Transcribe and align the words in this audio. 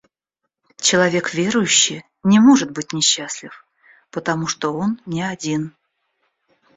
Человек 0.77 1.35
верующий 1.35 2.03
не 2.23 2.39
может 2.39 2.71
быть 2.71 2.91
несчастлив, 2.91 3.67
потому 4.09 4.47
что 4.47 4.73
он 4.73 4.99
не 5.05 5.21
один. 5.21 5.75